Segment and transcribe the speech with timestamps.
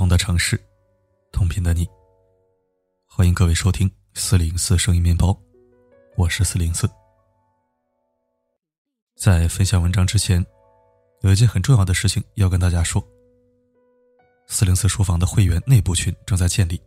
[0.00, 0.58] 同的城市，
[1.30, 1.86] 同频的你。
[3.06, 5.38] 欢迎各位收听四零四声音面包，
[6.16, 6.88] 我是四零四。
[9.14, 10.42] 在分享文章之前，
[11.20, 13.06] 有一件很重要的事情要跟大家说。
[14.46, 16.80] 四零四书房的会员内部群正在建立，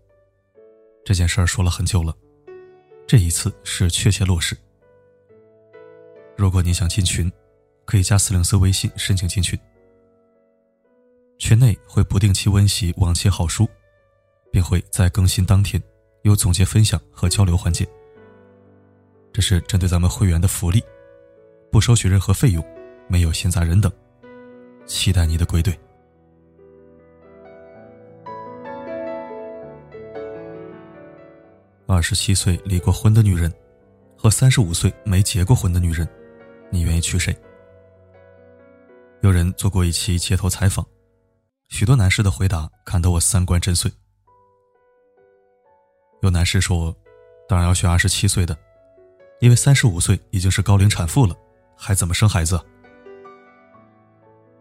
[1.06, 2.18] 这件事儿说了很久了，
[3.06, 4.58] 这一次是确切落实。
[6.36, 7.32] 如果你想进群，
[7.86, 9.56] 可以加四零四微信申请进群。
[11.46, 13.68] 群内会不定期温习往期好书，
[14.50, 15.84] 并会在更新当天
[16.22, 17.86] 有总结分享和交流环节。
[19.34, 20.82] 这是针对咱们会员的福利，
[21.70, 22.66] 不收取任何费用，
[23.10, 23.92] 没有闲杂人等，
[24.86, 25.78] 期待你的归队。
[31.86, 33.54] 二十七岁离过婚的女人，
[34.16, 36.08] 和三十五岁没结过婚的女人，
[36.70, 37.36] 你愿意娶谁？
[39.20, 40.88] 有人做过一期街头采访。
[41.74, 43.92] 许多男士的回答看得我三观震碎。
[46.22, 46.96] 有男士说
[47.50, 48.56] ：“当然要选二十七岁的，
[49.40, 51.36] 因为三十五岁已经是高龄产妇了，
[51.76, 52.64] 还怎么生孩子？”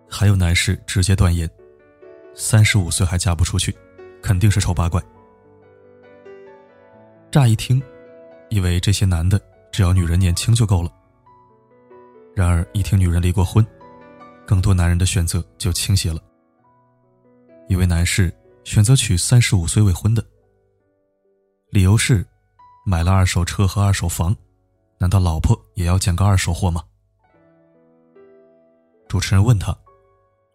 [0.09, 1.47] 还有男士直接断言
[2.35, 3.77] ：“三十五岁还嫁不出去，
[4.23, 4.99] 肯定是丑八怪。”
[7.31, 7.81] 乍一听，
[8.49, 9.39] 以为这些男的
[9.71, 10.91] 只要女人年轻就够了。
[12.35, 13.63] 然而一听女人离过婚，
[14.47, 16.19] 更多男人的选择就倾斜了。
[17.73, 18.31] 一位男士
[18.65, 20.23] 选择娶三十五岁未婚的，
[21.71, 22.23] 理由是
[22.85, 24.37] 买了二手车和二手房，
[24.99, 26.85] 难道老婆也要捡个二手货吗？
[29.09, 29.75] 主持人问他，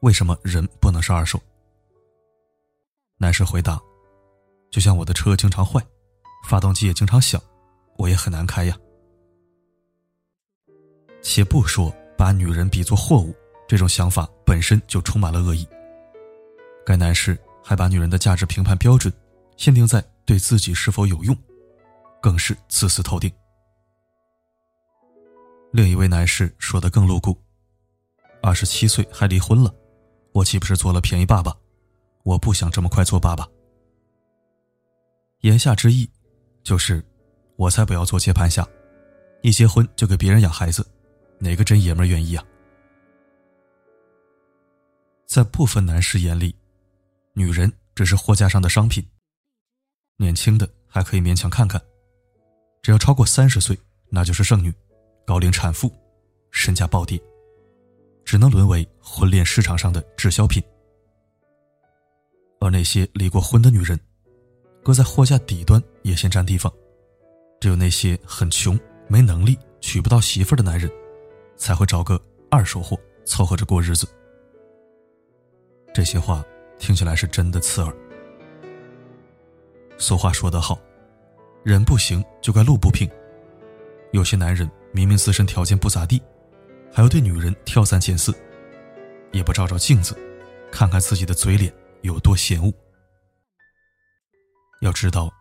[0.01, 1.41] 为什么人不能是二手？
[3.17, 3.81] 男士回答：
[4.69, 5.83] 就像我的车经常坏，
[6.47, 7.41] 发动机也经常响，
[7.97, 8.77] 我也很难开呀。
[11.23, 13.33] 且不说把女人比作货物
[13.67, 15.67] 这种想法本身就充满了恶意。
[16.87, 19.11] 该男士还把女人的价值评判标准
[19.57, 21.35] 限定在对自己是否有用，
[22.21, 23.29] 更是自私透顶。
[25.73, 27.37] 另一位男士说的更露骨
[28.41, 29.75] ：“二十七岁还离婚了，
[30.31, 31.53] 我岂不是做了便宜爸爸？
[32.23, 33.45] 我不想这么快做爸爸。”
[35.43, 36.09] 言下之意，
[36.63, 37.03] 就是
[37.57, 38.65] 我才不要做接盘侠，
[39.41, 40.87] 一结婚就给别人养孩子，
[41.37, 42.45] 哪个真爷们愿意啊？
[45.25, 46.55] 在部分男士眼里。
[47.37, 49.07] 女人只是货架上的商品，
[50.17, 51.79] 年轻的还可以勉强看看，
[52.81, 53.77] 只要超过三十岁，
[54.09, 54.73] 那就是剩女、
[55.23, 55.93] 高龄产妇，
[56.49, 57.21] 身价暴跌，
[58.25, 60.63] 只能沦为婚恋市场上的滞销品。
[62.59, 63.99] 而那些离过婚的女人，
[64.83, 66.73] 搁在货架底端也嫌占地方，
[67.61, 70.91] 只有那些很穷、没能力娶不到媳妇的男人，
[71.55, 72.19] 才会找个
[72.49, 74.09] 二手货凑合着过日子。
[75.93, 76.43] 这些话。
[76.79, 77.95] 听起来是真的刺耳。
[79.97, 80.79] 俗话说得好，
[81.63, 83.09] 人不行就该路不平。
[84.11, 86.21] 有些男人明明自身条件不咋地，
[86.93, 88.33] 还要对女人挑三拣四，
[89.31, 90.15] 也不照照镜子，
[90.71, 92.71] 看看自己的嘴脸有多嫌恶。
[94.81, 95.31] 要知道，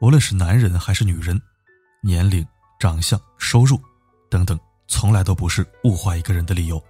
[0.00, 1.40] 无论是男人还是女人，
[2.02, 2.46] 年龄、
[2.78, 3.80] 长相、收入
[4.30, 6.82] 等等，从来都不是物化一个人的理由。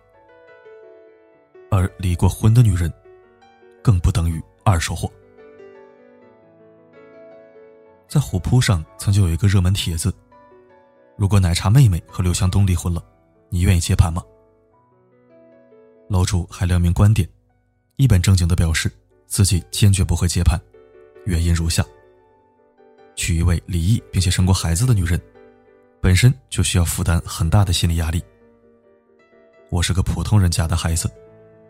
[1.71, 2.93] 而离过婚的女人。
[3.87, 5.09] 更不等于二手货。
[8.09, 10.13] 在虎扑上曾经有一个热门帖子
[11.17, 13.01] ：“如果奶茶妹妹和刘强东离婚了，
[13.49, 14.21] 你愿意接盘吗？”
[16.11, 17.29] 楼主还亮明观点，
[17.95, 18.91] 一本正经的表示
[19.29, 20.61] 自己坚决不会接盘，
[21.25, 21.85] 原因如下：
[23.15, 25.21] 娶一位离异并且生过孩子的女人，
[26.01, 28.21] 本身就需要负担很大的心理压力。
[29.71, 31.09] 我是个普通人家的孩子。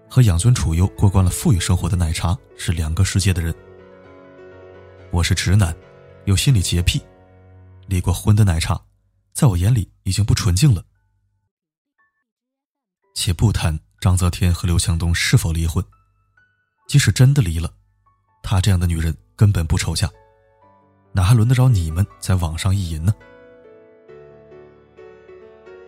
[0.08, 3.54] 和养尊处优过惯了富裕生活的奶茶是两个世界的人。
[5.10, 5.76] 我是直男，
[6.24, 7.00] 有心理洁癖，
[7.86, 8.80] 离过婚的奶茶，
[9.32, 10.82] 在我眼里已经不纯净了。
[13.14, 15.84] 且不谈张泽天和刘强东是否离婚，
[16.86, 17.72] 即使真的离了，
[18.42, 20.10] 他这样的女人根本不愁嫁，
[21.12, 23.14] 哪还轮得着你们在网上意淫呢？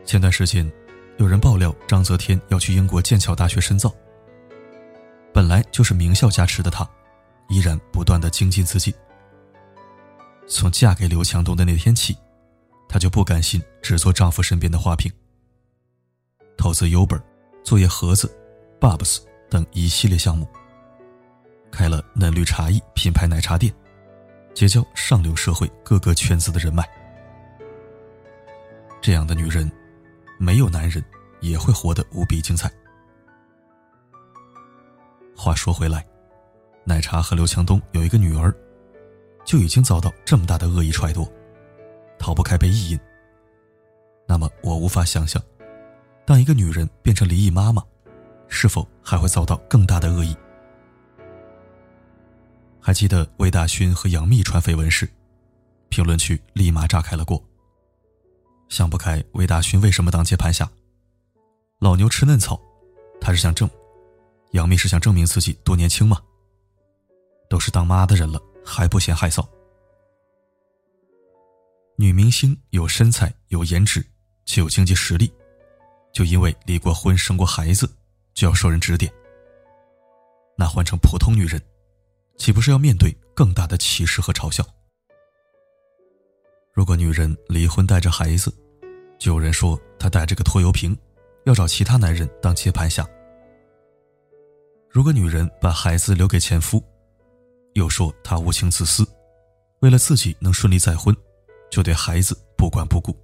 [0.05, 0.71] 前段时间，
[1.19, 3.95] 有人爆料张泽天要去英国剑桥大学深造。
[5.33, 6.89] 本来就是名校加持的她，
[7.49, 8.95] 依然不断的精进自己。
[10.47, 12.17] 从嫁给刘强东的那天起，
[12.89, 15.13] 她就不甘心只做丈夫身边的花瓶，
[16.57, 17.23] 投资优本、
[17.63, 18.35] 作业盒子、
[18.81, 19.21] Bubs
[19.51, 20.49] 等一系列项目，
[21.71, 23.73] 开了嫩绿茶艺品牌奶茶店，
[24.55, 26.89] 结交上流社会各个圈子的人脉。
[29.01, 29.71] 这样的女人，
[30.39, 31.05] 没有男人
[31.41, 32.73] 也会活得无比精彩。
[35.41, 36.05] 话说回来，
[36.83, 38.53] 奶茶和刘强东有一个女儿，
[39.45, 41.33] 就已经遭到这么大的恶意揣度，
[42.19, 42.99] 逃不开被意淫。
[44.27, 45.41] 那么我无法想象，
[46.27, 47.81] 当一个女人变成离异妈妈，
[48.49, 50.37] 是否还会遭到更大的恶意？
[52.81, 55.09] 还记得魏大勋和杨幂传绯闻时，
[55.89, 57.41] 评论区立马炸开了锅。
[58.69, 60.69] 想不开魏大勋为什么当接盘侠？
[61.79, 62.61] 老牛吃嫩草，
[63.21, 63.71] 他是想挣，
[64.53, 66.21] 杨幂是想证明自己多年轻吗？
[67.51, 69.47] 都是当妈的人了，还不嫌害臊？
[71.97, 74.05] 女明星有身材、有颜值，
[74.45, 75.33] 且有经济实力，
[76.13, 77.91] 就因为离过婚、生过孩子，
[78.35, 79.13] 就要受人指点？
[80.57, 81.61] 那换成普通女人，
[82.37, 84.65] 岂不是要面对更大的歧视和嘲笑？
[86.73, 88.55] 如果女人离婚带着孩子，
[89.19, 90.97] 就有人说她带着个拖油瓶，
[91.45, 93.05] 要找其他男人当接盘侠；
[94.91, 96.83] 如果女人把孩子留给前夫，
[97.75, 99.07] 又说他无情自私，
[99.81, 101.15] 为了自己能顺利再婚，
[101.71, 103.17] 就对孩子不管不顾。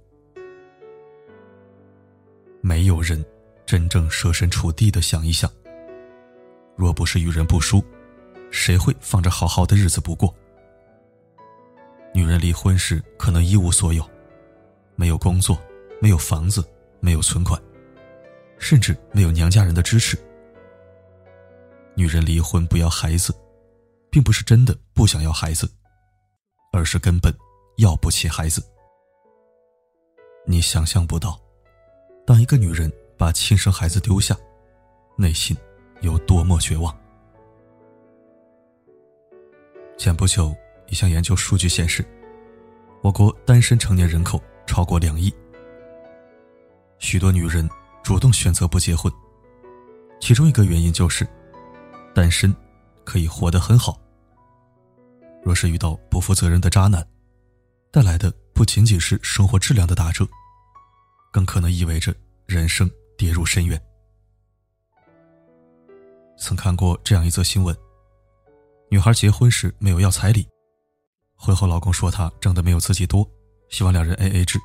[2.61, 3.23] 没有人
[3.65, 5.51] 真正设身处地的想一想，
[6.75, 7.83] 若不是与人不淑，
[8.51, 10.33] 谁会放着好好的日子不过？
[12.13, 14.07] 女人离婚时可能一无所有，
[14.95, 15.59] 没有工作，
[15.99, 16.63] 没有房子，
[16.99, 17.59] 没有存款，
[18.59, 20.17] 甚至没有娘家人的支持。
[21.95, 23.33] 女人离婚不要孩子。
[24.15, 25.69] 并不是真的不想要孩子，
[26.71, 27.29] 而是根本
[27.79, 28.63] 要不起孩子。
[30.45, 31.37] 你想象不到，
[32.25, 34.33] 当一个女人把亲生孩子丢下，
[35.17, 35.53] 内心
[35.99, 36.97] 有多么绝望。
[39.97, 40.55] 前不久，
[40.87, 42.01] 一项研究数据显示，
[43.01, 45.29] 我国单身成年人口超过两亿。
[46.99, 47.69] 许多女人
[48.01, 49.11] 主动选择不结婚，
[50.21, 51.27] 其中一个原因就是，
[52.15, 52.55] 单身
[53.03, 53.99] 可以活得很好。
[55.43, 57.05] 若是遇到不负责任的渣男，
[57.91, 60.25] 带来的不仅仅是生活质量的打折，
[61.29, 62.15] 更可能意味着
[62.45, 63.79] 人生跌入深渊。
[66.37, 67.75] 曾看过这样一则新闻：
[68.89, 70.47] 女孩结婚时没有要彩礼，
[71.35, 73.29] 婚后老公说她挣的没有自己多，
[73.69, 74.57] 希望两人 A A 制。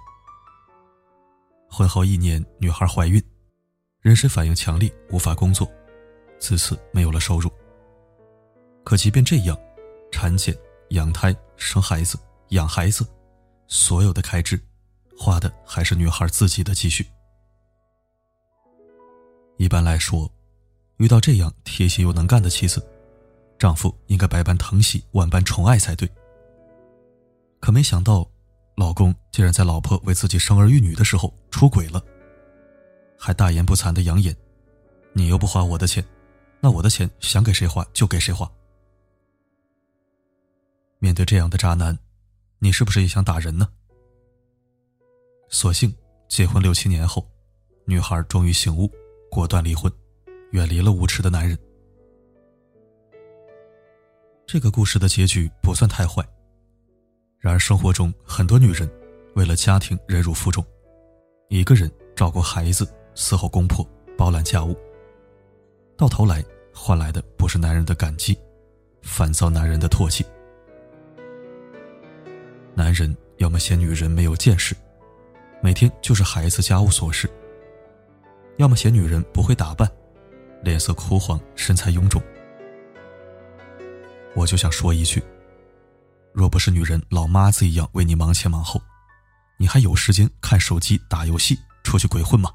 [1.68, 3.22] 婚后一年，女孩怀孕，
[4.02, 5.70] 妊娠反应强烈，无法工作，
[6.40, 7.48] 自此没有了收入。
[8.82, 9.56] 可即便这样，
[10.10, 10.52] 产检。
[10.90, 13.06] 养胎、生孩子、养孩子，
[13.68, 14.60] 所有的开支，
[15.16, 17.06] 花的还是女孩自己的积蓄。
[19.56, 20.28] 一般来说，
[20.96, 22.84] 遇到这样贴心又能干的妻子，
[23.56, 26.10] 丈夫应该百般疼惜、万般宠爱才对。
[27.60, 28.28] 可没想到，
[28.74, 32.02] 老公竟然在老婆为自己生儿育女的时候出轨了，
[33.16, 34.36] 还大言不惭的扬言
[35.14, 36.04] ：“你又不花我的钱，
[36.60, 38.50] 那我的钱想给谁花就给谁花。”
[40.98, 41.98] 面对这样的渣男，
[42.58, 43.68] 你是不是也想打人呢？
[45.48, 45.92] 所幸
[46.28, 47.26] 结婚六七年后，
[47.86, 48.90] 女孩终于醒悟，
[49.30, 49.90] 果断离婚，
[50.52, 51.58] 远离了无耻的男人。
[54.46, 56.22] 这个故事的结局不算太坏。
[57.38, 58.88] 然而生活中很多女人
[59.34, 60.62] 为了家庭忍辱负重，
[61.48, 63.88] 一个人照顾孩子，伺候公婆，
[64.18, 64.76] 包揽家务，
[66.00, 66.42] 到头来
[66.72, 68.34] 换来的不是男人的感激，
[69.02, 70.24] 反遭男人的唾弃。
[72.74, 74.74] 男人要么嫌女人没有见识，
[75.62, 77.28] 每天就是孩子家务琐事；
[78.56, 79.86] 要么嫌女人不会打扮，
[80.62, 82.22] 脸色枯黄，身材臃肿。
[84.34, 85.22] 我就想说一句：
[86.32, 88.80] 若不是女人老妈子一样为你忙前忙后，
[89.58, 92.50] 你还有时间看手机、打游戏、出去鬼混吗？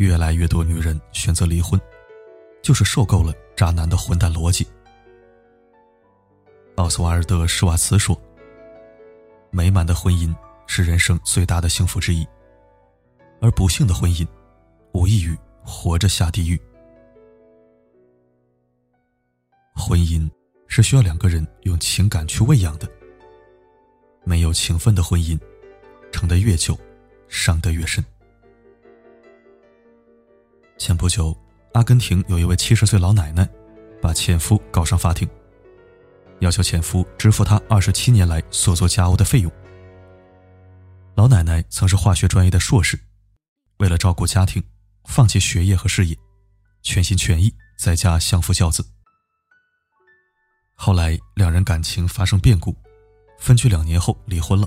[0.00, 1.78] 越来越多女人选择离婚，
[2.62, 4.66] 就是受够了渣男的混蛋逻辑。
[6.76, 8.18] 奥斯瓦尔德·施瓦茨说
[9.52, 10.34] ：“美满的婚姻
[10.66, 12.26] 是人生最大的幸福之一，
[13.42, 14.26] 而不幸的婚姻，
[14.94, 16.58] 无异于活着下地狱。
[19.74, 20.26] 婚姻
[20.66, 22.88] 是需要两个人用情感去喂养的，
[24.24, 25.38] 没有情分的婚姻，
[26.10, 26.74] 撑得越久，
[27.28, 28.02] 伤得越深。”
[30.80, 31.36] 前不久，
[31.74, 33.46] 阿根廷有一位七十岁老奶奶，
[34.00, 35.28] 把前夫告上法庭。
[36.38, 39.52] 要求前夫支付她二十七年来所做家务的费用。
[41.14, 42.98] 老奶奶曾是化学专业的硕士，
[43.76, 44.64] 为了照顾家庭，
[45.04, 46.16] 放弃学业和事业，
[46.80, 48.82] 全心全意在家相夫教子。
[50.74, 52.74] 后来两人感情发生变故，
[53.38, 54.66] 分居两年后离婚了。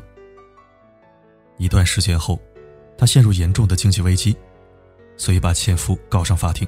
[1.57, 2.39] 一段时间后，
[2.99, 4.37] 她陷入严重的经济危机，
[5.17, 6.67] 所以把前夫告上法庭，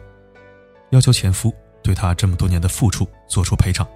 [0.91, 3.87] 要求前夫对她这么多年的付出做出赔偿。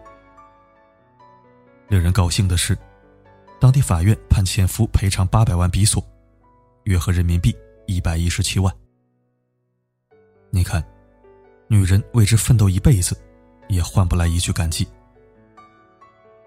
[1.87, 2.77] 令人高兴的是，
[3.59, 6.03] 当地法院判前夫赔偿八百万比索，
[6.83, 7.55] 约合人民币
[7.87, 8.73] 一百一十七万。
[10.51, 10.83] 你看，
[11.67, 13.15] 女人为之奋斗一辈子，
[13.67, 14.87] 也换不来一句感激。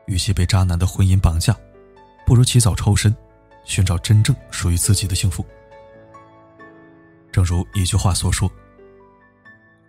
[0.07, 1.57] 与其被渣男的婚姻绑架，
[2.27, 3.15] 不如及早抽身，
[3.65, 5.45] 寻找真正属于自己的幸福。
[7.33, 8.49] 正如一句话所说：“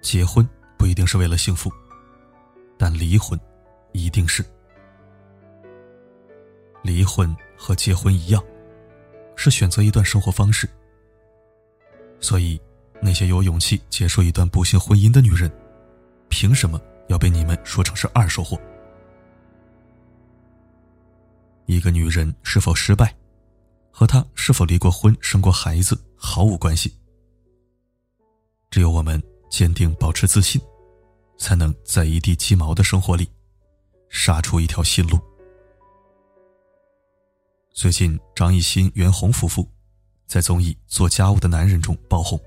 [0.02, 0.48] 结婚
[0.78, 1.70] 不一定是为了幸福，
[2.78, 3.38] 但离婚
[3.92, 4.44] 一定是。
[6.82, 8.42] 离婚和结婚一样，
[9.36, 10.68] 是选择一段生活方式。
[12.22, 12.60] 所以，
[13.02, 15.52] 那些有勇气结束一段不幸婚姻的女人，
[16.30, 18.58] 凭什么要被你们说成是二手货？
[21.66, 23.14] 一个女人是否失败，
[23.92, 26.94] 和她是否离过婚、生过孩子毫无关系。
[28.74, 30.60] 只有我们坚定保持自信，
[31.38, 33.30] 才能在一地鸡毛的生活里
[34.10, 35.20] 杀出一条新路。
[37.72, 39.70] 最近，张艺兴、袁弘夫妇
[40.26, 42.40] 在综艺《做家务的男人》中爆红。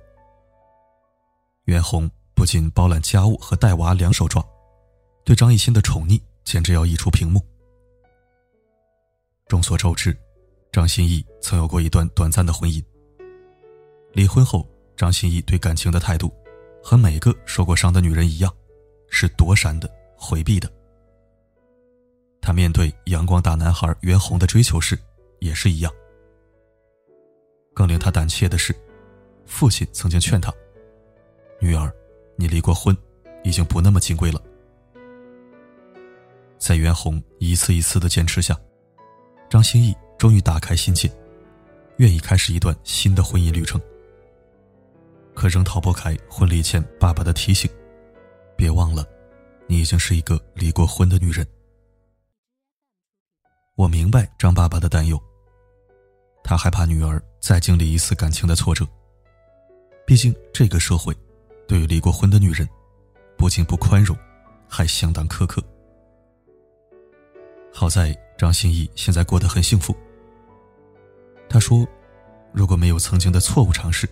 [1.66, 4.44] 袁弘不仅包揽家务和带娃两手抓，
[5.24, 7.40] 对张艺兴的宠溺简直要溢出屏幕。
[9.46, 10.18] 众所周知，
[10.72, 12.82] 张歆艺曾有过一段短暂的婚姻。
[14.12, 14.68] 离婚后。
[14.96, 16.32] 张歆艺对感情的态度，
[16.82, 18.52] 和每个受过伤的女人一样，
[19.10, 20.72] 是躲闪的、回避的。
[22.40, 24.98] 他面对阳光大男孩袁弘的追求时，
[25.40, 25.92] 也是一样。
[27.74, 28.74] 更令他胆怯的是，
[29.44, 30.50] 父亲曾经劝他
[31.60, 31.92] ：“女儿，
[32.36, 32.96] 你离过婚，
[33.44, 34.40] 已经不那么金贵了。”
[36.56, 38.58] 在袁弘一次一次的坚持下，
[39.50, 41.10] 张歆艺终于打开心结，
[41.98, 43.78] 愿意开始一段新的婚姻旅程。
[45.36, 47.70] 可仍逃不开婚礼前爸爸的提醒
[48.56, 49.06] ：“别忘了，
[49.68, 51.46] 你已经是一个离过婚的女人。”
[53.76, 55.22] 我明白张爸爸的担忧，
[56.42, 58.88] 他害怕女儿再经历一次感情的挫折。
[60.06, 61.14] 毕竟这个社会，
[61.68, 62.66] 对于离过婚的女人，
[63.36, 64.16] 不仅不宽容，
[64.66, 65.62] 还相当苛刻。
[67.74, 69.94] 好在张歆艺现在过得很幸福。
[71.46, 71.86] 他说
[72.54, 74.08] ：“如果没有曾经的错误尝试。”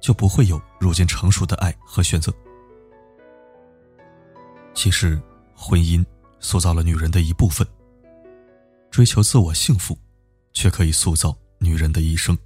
[0.00, 2.32] 就不会有如今成熟的爱和选择。
[4.74, 5.20] 其实，
[5.54, 6.04] 婚姻
[6.40, 7.66] 塑造了女人的一部分。
[8.90, 9.96] 追求自我幸福，
[10.52, 12.36] 却可以塑造女人的一生。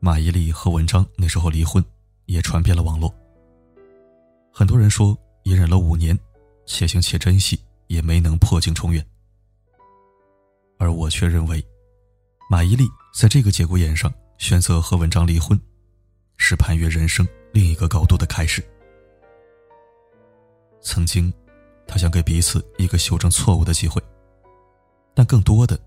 [0.00, 1.82] 马伊琍和文章那时候离婚，
[2.26, 3.14] 也传遍了网络。
[4.52, 6.18] 很多人说，隐忍了五年，
[6.66, 9.04] 且行且珍惜，也没能破镜重圆。
[10.78, 11.64] 而我却认为，
[12.50, 14.12] 马伊琍在这个节骨眼上。
[14.38, 15.58] 选择和文章离婚，
[16.36, 18.62] 是潘越人生另一个高度的开始。
[20.82, 21.32] 曾经，
[21.86, 24.02] 他想给彼此一个修正错误的机会，
[25.14, 25.78] 但更多的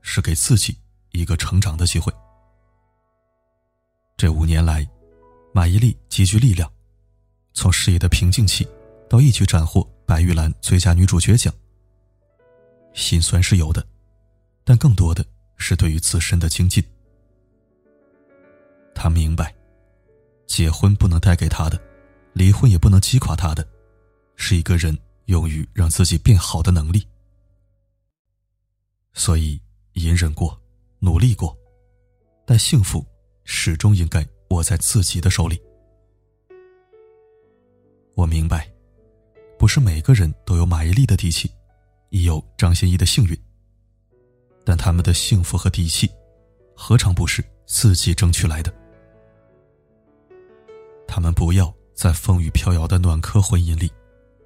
[0.00, 0.76] 是给自己
[1.10, 2.12] 一个成长的机会。
[4.16, 4.88] 这五年来，
[5.52, 6.70] 马伊琍积聚力量，
[7.52, 8.68] 从事业的瓶颈期
[9.08, 11.52] 到一举斩获白玉兰最佳女主角奖。
[12.92, 13.84] 心酸是有的，
[14.62, 15.24] 但更多的
[15.56, 16.84] 是对于自身的精进。
[18.94, 19.54] 他明白，
[20.46, 21.80] 结婚不能带给他的，
[22.32, 23.66] 离婚也不能击垮他的，
[24.36, 24.96] 是一个人
[25.26, 27.06] 勇于让自己变好的能力。
[29.12, 29.60] 所以，
[29.94, 30.60] 隐忍过，
[30.98, 31.56] 努力过，
[32.46, 33.04] 但幸福
[33.44, 35.60] 始终应该握在自己的手里。
[38.14, 38.72] 我明白，
[39.58, 41.50] 不是每个人都有马伊琍的底气，
[42.10, 43.38] 亦有张歆艺的幸运。
[44.64, 46.10] 但他们的幸福和底气，
[46.74, 48.74] 何尝不是自己争取来的？
[51.06, 53.90] 他们不要在风雨飘摇的暖壳婚姻里，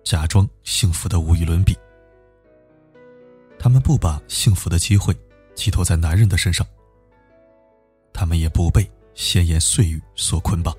[0.04, 1.76] 假装幸福的无与伦比。
[3.58, 5.16] 他们不把幸福的机会
[5.54, 6.66] 寄托在男人的身上。
[8.12, 10.76] 他们也不被闲言碎语所捆绑。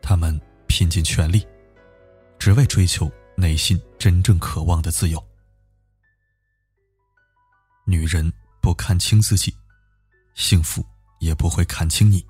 [0.00, 1.46] 他们拼尽全力，
[2.38, 5.24] 只为追求内心真正渴望的自由。
[7.84, 9.54] 女人不看清自己，
[10.34, 10.84] 幸福
[11.20, 12.24] 也不会看清你。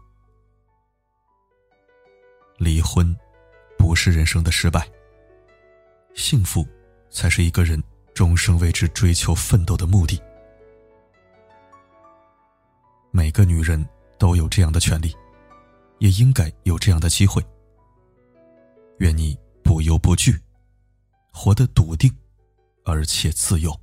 [2.62, 3.12] 离婚，
[3.76, 4.88] 不是人生的失败。
[6.14, 6.64] 幸福，
[7.11, 7.83] 才是一个人
[8.14, 10.23] 终生为之追求奋斗的目的。
[13.11, 13.85] 每个女人
[14.16, 15.12] 都有这样的权利，
[15.99, 17.45] 也应该有这样的机会。
[18.99, 20.40] 愿你不忧不惧，
[21.33, 22.16] 活得笃定，
[22.85, 23.76] 而且自由。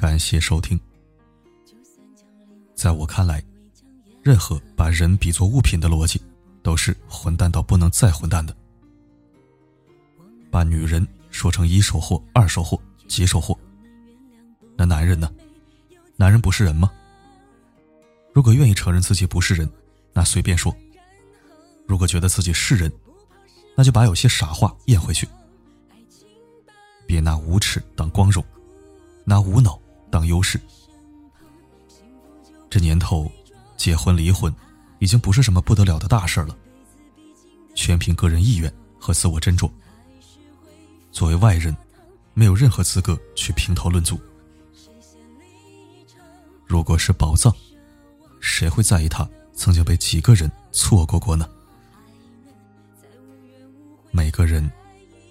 [0.00, 0.80] 感谢收听。
[2.74, 3.44] 在我看来，
[4.22, 6.18] 任何把人比作物品的逻辑，
[6.62, 8.56] 都是混蛋到不能再混蛋的。
[10.50, 13.54] 把女人说成一手货、二手货、几手货，
[14.74, 15.30] 那男人呢？
[16.16, 16.90] 男人不是人吗？
[18.32, 19.70] 如果愿意承认自己不是人，
[20.14, 20.74] 那随便说；
[21.86, 22.90] 如果觉得自己是人，
[23.76, 25.28] 那就把有些傻话咽回去，
[27.06, 28.42] 别拿无耻当光荣，
[29.26, 29.78] 拿无脑
[30.10, 30.60] 当优势。
[32.68, 33.30] 这年头，
[33.76, 34.54] 结婚离婚
[34.98, 36.56] 已经不是什么不得了的大事了，
[37.74, 39.70] 全凭个人意愿和自我斟酌。
[41.10, 41.76] 作为外人，
[42.34, 44.20] 没有任何资格去评头论足。
[46.66, 47.52] 如果是宝藏，
[48.40, 51.48] 谁会在意他曾经被几个人错过过呢？
[54.12, 54.70] 每个人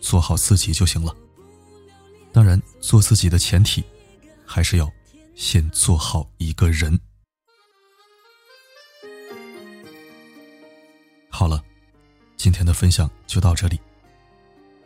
[0.02, 1.16] 做好自己就行了。
[2.34, 3.84] 当然，做自己的前提，
[4.52, 4.92] 还是要
[5.36, 7.00] 先做好一个人。
[11.30, 11.64] 好了，
[12.36, 13.80] 今天的分享就到这里。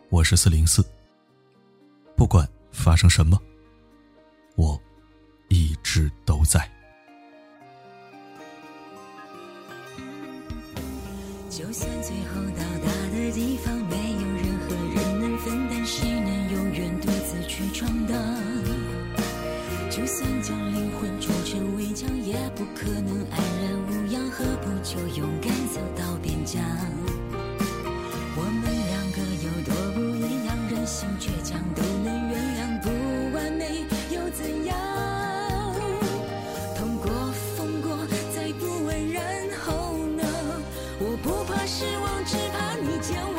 [0.10, 0.86] 我是四零四，
[2.18, 3.42] 不管发生什么，
[4.58, 4.78] 我
[5.48, 6.70] 一直都在。
[22.76, 24.24] 可能安然无恙。
[24.32, 26.60] 何不就勇敢走到边疆？
[28.36, 32.90] 我们两个有多不一样，任性倔强都能原谅，不
[33.36, 34.76] 完美又怎样？
[36.76, 37.96] 痛过疯过，
[38.36, 39.22] 再不问然
[39.64, 40.24] 后呢？
[41.00, 43.33] 我不怕失望，只怕你将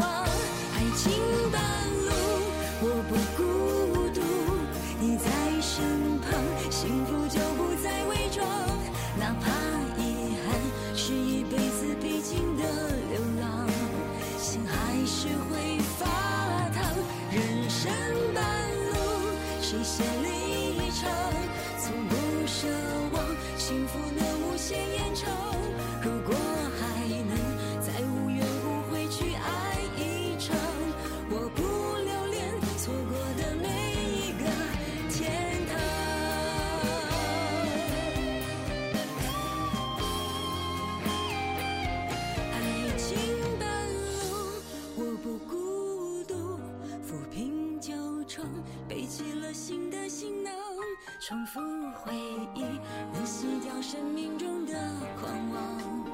[53.87, 54.73] 生命中的
[55.21, 56.05] 狂妄，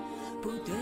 [0.43, 0.75] 不对